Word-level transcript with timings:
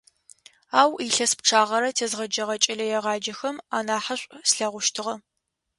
Ау 0.79 0.91
илъэс 1.07 1.31
пчъагъэрэ 1.37 1.89
тезгъэджэгъэ 1.97 2.55
кӀэлэегъаджэхэм 2.63 3.55
анахьышӀу 3.77 4.37
слъэгъущтыгъэ. 4.49 5.15